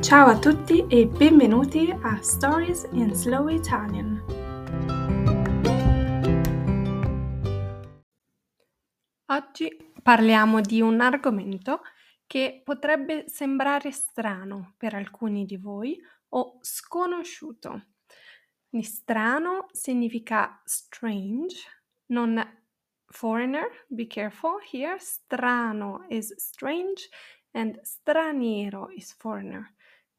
[0.00, 4.22] Ciao a tutti e benvenuti a Stories in Slow Italian.
[9.26, 11.82] Oggi parliamo di un argomento
[12.26, 17.86] che potrebbe sembrare strano per alcuni di voi o sconosciuto.
[18.70, 21.56] Quindi strano significa strange,
[22.06, 22.40] non
[23.06, 24.96] foreigner, be careful here.
[25.00, 27.08] Strano is strange
[27.50, 29.74] and straniero is foreigner.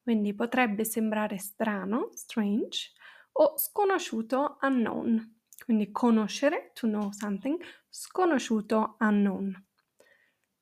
[0.09, 2.93] Quindi potrebbe sembrare strano, strange,
[3.33, 5.41] o sconosciuto, unknown.
[5.63, 9.67] Quindi conoscere, to know something, sconosciuto, unknown.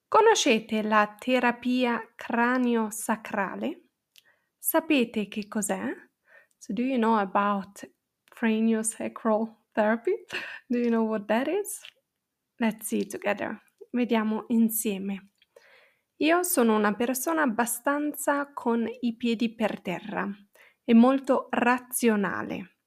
[0.09, 3.83] Conoscete la terapia cranio-sacrale?
[4.57, 5.95] Sapete che cos'è?
[6.57, 7.89] So do you know about
[8.25, 10.25] craniosacral therapy?
[10.67, 11.79] Do you know what that is?
[12.57, 13.61] Let's see together.
[13.91, 15.29] Vediamo insieme.
[16.19, 20.27] Io sono una persona abbastanza con i piedi per terra
[20.83, 22.77] e molto razionale.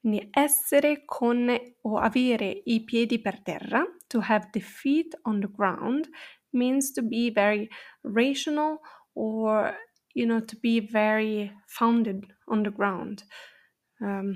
[0.00, 1.48] Quindi essere con
[1.82, 6.08] o avere i piedi per terra, to have the feet on the ground,
[6.50, 7.68] means to be very
[8.00, 8.80] rational
[9.12, 9.72] or,
[10.14, 13.22] you know, to be very founded on the ground.
[14.00, 14.34] Um,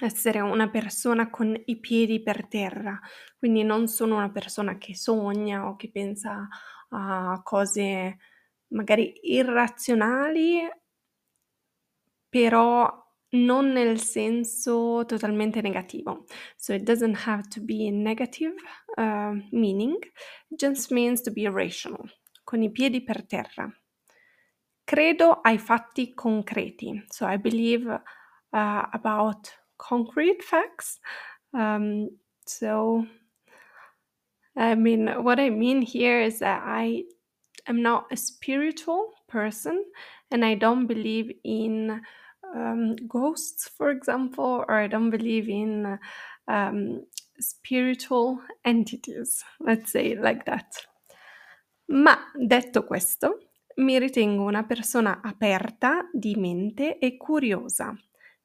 [0.00, 2.98] essere una persona con i piedi per terra,
[3.38, 6.48] quindi non sono una persona che sogna o che pensa
[6.94, 8.16] a cose
[8.68, 10.68] magari irrazionali,
[12.28, 13.02] però
[13.34, 16.24] non nel senso totalmente negativo.
[16.56, 18.54] So it doesn't have to be negative
[18.96, 19.98] uh, meaning,
[20.50, 22.08] it just means to be rational,
[22.44, 23.70] con i piedi per terra.
[24.84, 27.04] Credo ai fatti concreti.
[27.08, 31.00] So I believe uh, about concrete facts.
[31.52, 32.08] Um,
[32.44, 33.06] so
[34.56, 37.04] I mean, what I mean here is that I
[37.66, 39.84] am not a spiritual person
[40.30, 42.00] and I don't believe in
[42.54, 45.98] um, ghosts, for example, or I don't believe in
[46.46, 47.04] um,
[47.40, 50.66] spiritual entities, let's say like that.
[51.88, 57.94] Ma detto questo, mi ritengo una persona aperta di mente e curiosa.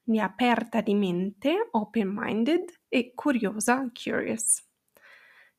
[0.04, 4.69] Quindi aperta di mente, open-minded, e curiosa, curious.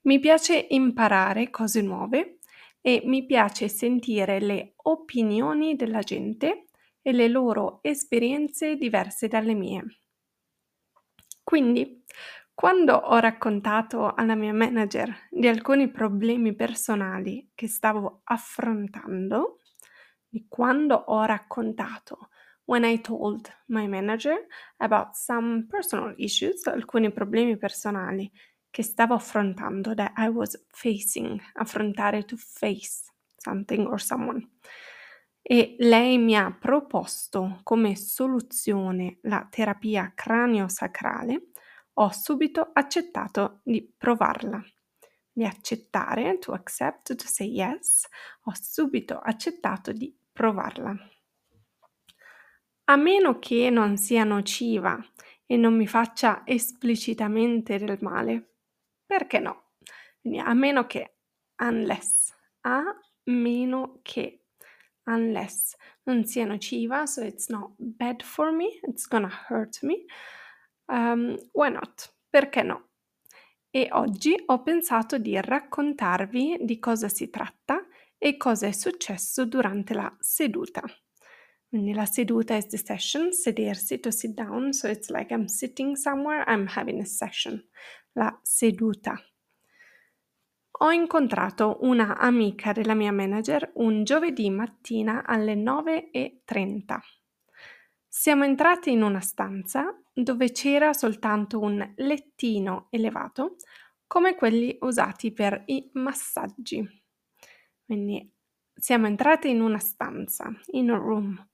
[0.03, 2.39] Mi piace imparare cose nuove
[2.81, 6.69] e mi piace sentire le opinioni della gente
[7.03, 9.85] e le loro esperienze diverse dalle mie.
[11.45, 12.03] Quindi,
[12.55, 19.59] quando ho raccontato alla mia manager di alcuni problemi personali che stavo affrontando,
[20.27, 22.31] di quando ho raccontato,
[22.65, 24.47] when I told my manager
[24.79, 28.31] about some personal issues, alcuni problemi personali
[28.71, 34.49] che stavo affrontando, that I was facing, affrontare to face something or someone.
[35.43, 41.49] E lei mi ha proposto come soluzione la terapia cranio-sacrale,
[41.95, 44.63] ho subito accettato di provarla.
[45.33, 48.07] Di accettare, to accept, to say yes,
[48.45, 50.95] ho subito accettato di provarla.
[52.85, 54.99] A meno che non sia nociva
[55.47, 58.50] e non mi faccia esplicitamente del male,
[59.11, 59.73] perché no?
[60.45, 61.17] A meno che,
[61.57, 62.81] unless, a
[63.25, 64.45] meno che,
[65.07, 70.05] unless non sia nociva, so it's not bad for me, it's gonna hurt me,
[70.87, 72.15] um, why not?
[72.31, 72.91] Perché no?
[73.69, 77.85] E oggi ho pensato di raccontarvi di cosa si tratta
[78.17, 80.83] e cosa è successo durante la seduta.
[81.69, 85.97] Quindi la seduta is the session, sedersi, to sit down, so it's like I'm sitting
[85.97, 87.65] somewhere, I'm having a session
[88.13, 89.21] la seduta.
[90.83, 96.99] Ho incontrato una amica della mia manager un giovedì mattina alle 9.30.
[98.09, 103.57] Siamo entrati in una stanza dove c'era soltanto un lettino elevato
[104.07, 106.85] come quelli usati per i massaggi.
[107.85, 108.33] Quindi
[108.75, 111.50] siamo entrati in una stanza, in un room,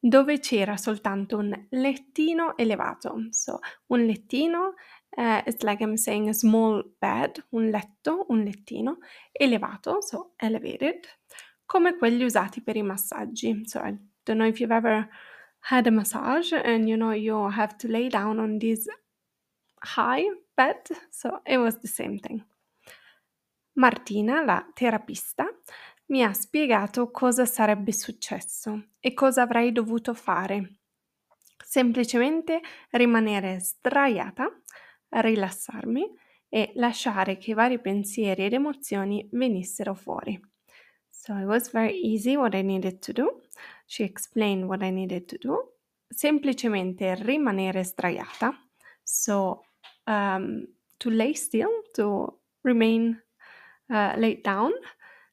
[0.00, 3.28] dove c'era soltanto un lettino elevato.
[3.30, 4.74] So, un lettino
[5.16, 8.98] Uh, it's like I'm saying a small bed, un letto, un lettino,
[9.32, 11.04] elevato, so elevated,
[11.66, 13.66] come quelli usati per i massaggi.
[13.66, 15.08] So I don't know if you've ever
[15.60, 18.86] had a massage and you know you have to lay down on this
[19.82, 20.24] high
[20.56, 20.80] bed,
[21.10, 22.44] so it was the same thing.
[23.74, 25.46] Martina, la terapista,
[26.10, 30.78] mi ha spiegato cosa sarebbe successo e cosa avrei dovuto fare.
[31.64, 32.60] Semplicemente
[32.90, 34.48] rimanere sdraiata
[35.08, 36.08] rilassarmi
[36.48, 40.40] e lasciare che i vari pensieri ed emozioni venissero fuori.
[41.08, 43.42] So it was very easy what I needed to do.
[43.90, 45.74] she explained what I needed to do.
[46.08, 48.56] Semplicemente rimanere sdraiata.
[49.02, 49.64] So,
[50.06, 50.64] um,
[50.98, 53.20] to lay still, to remain
[53.88, 54.70] uh, laid down,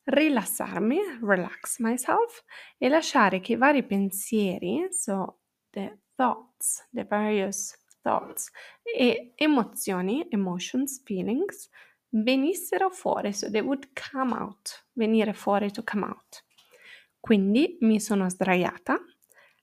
[0.08, 2.44] rilassarmi, relax myself
[2.78, 5.40] e lasciare che i vari pensieri, so
[5.72, 8.50] the thoughts, the various thoughts
[8.84, 11.70] e emozioni, emotions, feelings,
[12.10, 16.46] venissero fuori, so they would come out, venire fuori to come out.
[17.20, 18.98] Quindi mi sono sdraiata,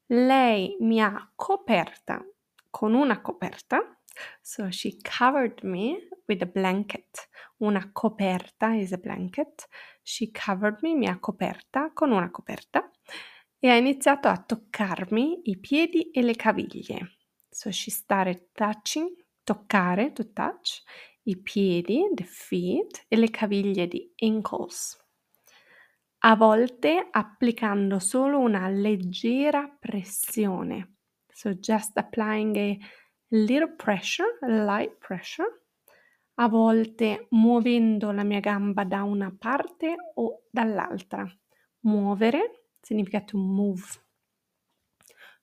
[0.08, 2.22] lei mi ha coperta
[2.70, 3.98] con una coperta,
[4.42, 7.28] so she covered me with a blanket.
[7.60, 9.68] Una coperta is a blanket.
[10.02, 12.90] She covered me, mi ha coperta con una coperta
[13.58, 17.16] e ha iniziato a toccarmi i piedi e le caviglie.
[17.48, 19.08] So she started touching,
[19.44, 20.82] toccare, to touch,
[21.22, 24.98] i piedi, the feet, e le caviglie di ankles.
[26.26, 30.96] A volte applicando solo una leggera pressione.
[31.32, 32.78] So just applying a
[33.28, 35.63] little pressure, a light pressure.
[36.36, 41.24] A volte muovendo la mia gamba da una parte o dall'altra.
[41.80, 43.84] Muovere significa to move.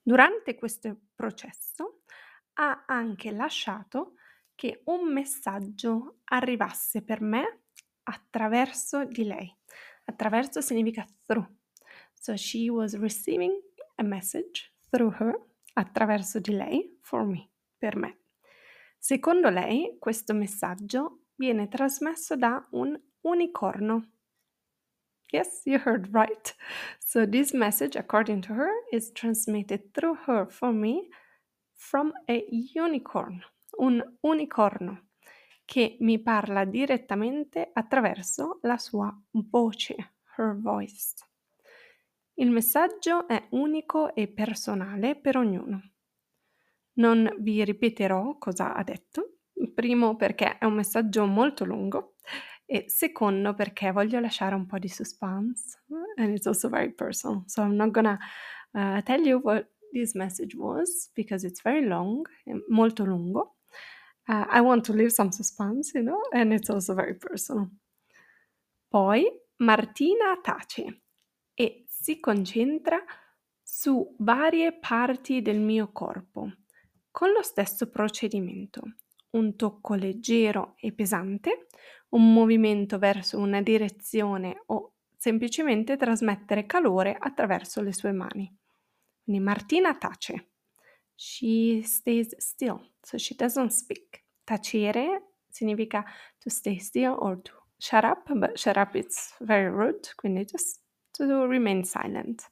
[0.01, 2.01] Durante questo processo
[2.53, 4.15] ha anche lasciato
[4.53, 7.61] che un messaggio arrivasse per me
[8.03, 9.55] attraverso di lei.
[10.05, 11.47] Attraverso significa through.
[12.13, 13.53] So she was receiving
[13.95, 15.39] a message through her,
[15.73, 18.20] attraverso di lei, for me, per me.
[19.03, 24.12] Secondo lei, questo messaggio viene trasmesso da un unicorno.
[25.31, 26.56] Yes, you heard right.
[27.00, 31.07] So this message, according to her, is transmitted through her for me
[31.74, 32.45] from a
[32.75, 33.44] unicorn
[33.80, 35.07] un unicorno
[35.65, 39.95] che mi parla direttamente attraverso la sua voce,
[40.38, 41.15] her voice.
[42.36, 45.81] Il messaggio è unico e personale per ognuno.
[46.93, 49.38] Non vi ripeterò cosa ha detto,
[49.73, 52.15] primo perché è un messaggio molto lungo.
[52.65, 55.83] E secondo perché voglio lasciare un po' di suspense.
[56.15, 57.43] And it's also very personal.
[57.47, 58.17] So I'm not gonna
[58.73, 62.25] uh, tell you what this message was because it's very long,
[62.69, 63.57] molto lungo.
[64.27, 67.69] Uh, I want to leave some suspense, you know, and it's also very personal.
[68.88, 69.25] Poi
[69.57, 71.01] Martina tace.
[71.53, 73.03] E si concentra
[73.61, 76.51] su varie parti del mio corpo
[77.11, 78.81] con lo stesso procedimento.
[79.31, 81.67] Un tocco leggero e pesante,
[82.09, 88.51] un movimento verso una direzione o semplicemente trasmettere calore attraverso le sue mani.
[89.23, 90.49] Quindi Martina tace.
[91.15, 94.25] She stays still, so she doesn't speak.
[94.43, 96.03] Tacere significa
[96.39, 100.81] to stay still or to shut up, but shut up it's very rude, quindi just
[101.11, 102.51] to remain silent.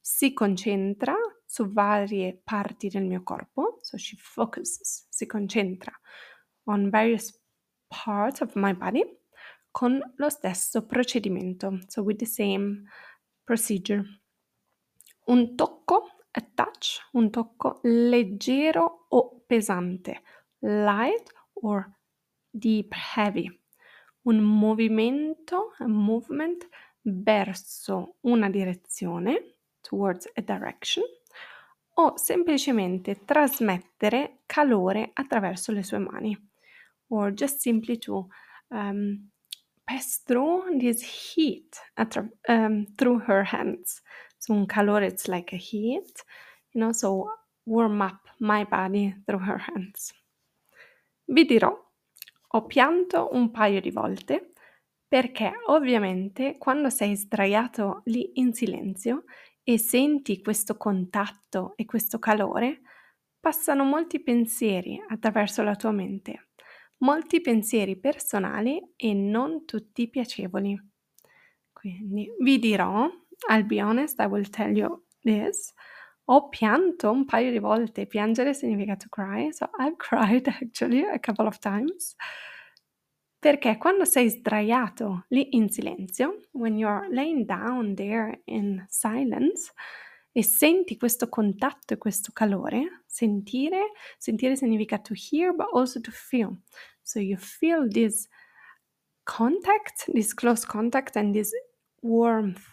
[0.00, 1.14] Si concentra
[1.54, 5.92] su varie parti del mio corpo, so she focuses, si concentra
[6.64, 7.40] on various
[7.86, 9.04] parts of my body
[9.70, 12.82] con lo stesso procedimento, so with the same
[13.44, 14.02] procedure.
[15.26, 20.22] Un tocco a touch, un tocco leggero o pesante,
[20.58, 21.88] light or
[22.50, 23.48] deep heavy.
[24.22, 26.68] Un movimento, a movement
[27.02, 31.04] verso una direzione, towards a direction,
[31.94, 36.36] o semplicemente trasmettere calore attraverso le sue mani,
[37.08, 38.26] or just simply to
[38.68, 39.30] um,
[39.84, 44.02] pass through this heat attra- um, through her hands.
[44.38, 46.24] So un calore, it's like a heat,
[46.72, 47.30] you know, so
[47.64, 50.12] warm up my body through her hands.
[51.26, 51.74] Vi dirò,
[52.48, 54.52] ho pianto un paio di volte
[55.08, 59.24] perché ovviamente quando sei sdraiato lì in silenzio
[59.64, 62.82] e senti questo contatto e questo calore,
[63.40, 66.50] passano molti pensieri attraverso la tua mente,
[66.98, 70.78] molti pensieri personali e non tutti piacevoli.
[71.72, 73.10] Quindi vi dirò
[73.48, 75.72] I'll be honest, I will tell you this.
[76.26, 78.06] Ho pianto un paio di volte.
[78.06, 82.14] Piangere significa to cry, so I've cried actually a couple of times.
[83.44, 89.70] Perché quando sei sdraiato lì in silenzio, when you're laying down there in silence,
[90.32, 96.10] e senti questo contatto e questo calore, sentire, sentire significa to hear but also to
[96.10, 96.56] feel.
[97.02, 98.26] So you feel this
[99.24, 101.50] contact, this close contact and this
[102.00, 102.64] warmth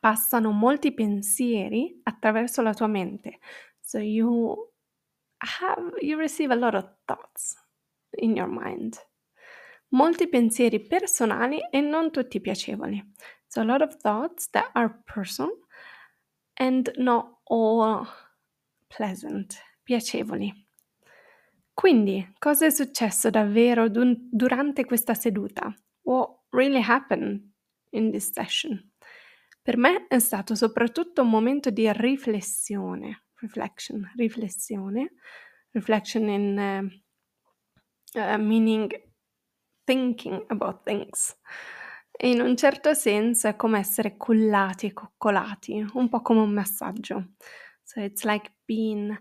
[0.00, 3.38] passano molti pensieri attraverso la tua mente.
[3.80, 4.70] So you
[5.38, 7.56] have you receive a lot of thoughts
[8.18, 9.00] in your mind.
[9.90, 13.02] Molti pensieri personali e non tutti piacevoli.
[13.46, 15.58] So a lot of thoughts that are personal
[16.54, 18.06] and not all
[18.86, 20.52] pleasant, piacevoli.
[21.72, 25.74] Quindi, cosa è successo davvero dun- durante questa seduta?
[26.02, 27.50] What really happened
[27.90, 28.92] in this session?
[29.62, 35.14] Per me è stato soprattutto un momento di riflessione, reflection, riflessione,
[35.70, 36.90] reflection in
[38.14, 39.09] uh, uh, meaning
[39.90, 41.36] thinking about things.
[42.22, 47.32] in un certo senso è come essere cullati e coccolati, un po' come un massaggio.
[47.82, 49.18] So it's like being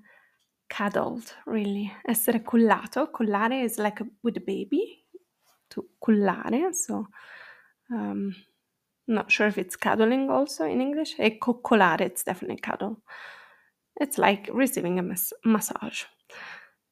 [0.67, 1.89] cuddled, really.
[2.03, 5.03] Essere cullato, cullare is like a, with a baby,
[5.69, 7.07] to cullare, so
[7.89, 8.31] um,
[9.07, 11.17] not sure if it's cuddling also in English.
[11.17, 13.01] E coccolare, it's definitely cuddle.
[13.95, 16.05] It's like receiving a mas- massage.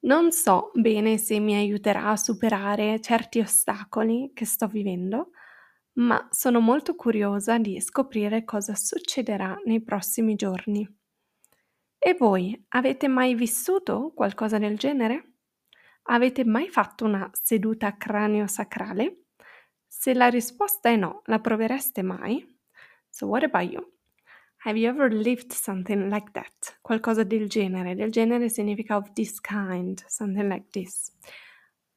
[0.01, 5.31] Non so bene se mi aiuterà a superare certi ostacoli che sto vivendo,
[5.93, 10.87] ma sono molto curiosa di scoprire cosa succederà nei prossimi giorni.
[11.99, 15.33] E voi avete mai vissuto qualcosa del genere?
[16.03, 19.25] Avete mai fatto una seduta cranio-sacrale?
[19.87, 22.45] Se la risposta è no, la provereste mai?
[23.09, 23.96] So what about you?
[24.67, 26.75] Have you ever lived something like that?
[26.81, 27.95] Qualcosa del genere.
[27.95, 31.13] Del genere significa of this kind, something like this.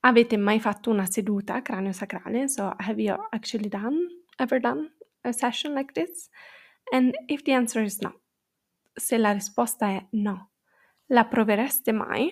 [0.04, 2.48] Avete mai fatto una seduta cranio-sacrale?
[2.48, 4.06] So have you actually done,
[4.38, 4.88] ever done
[5.24, 6.30] a session like this?
[6.92, 8.12] And if the answer is no,
[8.96, 10.52] se la risposta è no,
[11.08, 12.30] la provereste mai?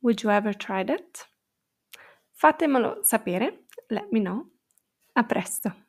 [0.00, 1.28] Would you ever try that?
[2.32, 4.46] Fatemelo sapere, let me know.
[5.12, 5.83] A presto!